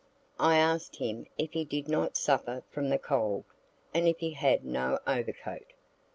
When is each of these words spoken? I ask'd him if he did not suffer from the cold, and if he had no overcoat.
I 0.39 0.57
ask'd 0.57 0.95
him 0.95 1.27
if 1.37 1.51
he 1.53 1.63
did 1.63 1.87
not 1.87 2.17
suffer 2.17 2.63
from 2.71 2.89
the 2.89 2.97
cold, 2.97 3.43
and 3.93 4.07
if 4.07 4.17
he 4.17 4.31
had 4.31 4.65
no 4.65 4.97
overcoat. 5.05 5.73